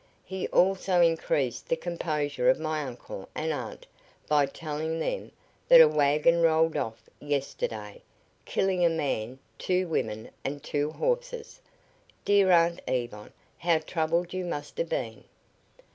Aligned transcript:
He 0.25 0.47
also 0.47 0.99
increased 1.01 1.69
the 1.69 1.75
composure 1.75 2.49
of 2.49 2.59
my 2.59 2.81
uncle 2.81 3.29
and 3.35 3.53
aunt 3.53 3.85
by 4.27 4.47
telling 4.47 4.97
them 4.99 5.31
that 5.67 5.79
a 5.79 5.87
wagon 5.87 6.41
rolled 6.41 6.75
off 6.75 7.07
yesterday, 7.19 8.01
killing 8.43 8.83
a 8.83 8.89
man, 8.89 9.37
two 9.59 9.87
women 9.87 10.31
and 10.43 10.63
two 10.63 10.89
horses. 10.89 11.61
Dear 12.25 12.49
Aunt 12.49 12.81
Yvonne, 12.87 13.31
how 13.59 13.77
troubled 13.77 14.33
you 14.33 14.43
must 14.43 14.79
have 14.79 14.89
been." 14.89 15.23